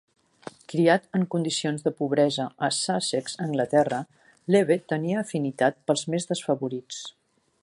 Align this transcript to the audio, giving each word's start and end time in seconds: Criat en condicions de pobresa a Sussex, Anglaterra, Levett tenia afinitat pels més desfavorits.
Criat 0.71 1.03
en 1.19 1.25
condicions 1.33 1.85
de 1.89 1.93
pobresa 1.99 2.47
a 2.69 2.71
Sussex, 2.79 3.37
Anglaterra, 3.47 4.01
Levett 4.57 4.91
tenia 4.95 5.23
afinitat 5.25 5.83
pels 5.91 6.07
més 6.15 6.31
desfavorits. 6.35 7.09